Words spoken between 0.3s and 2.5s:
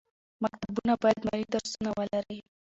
مکتبونه باید مالي درسونه ولري.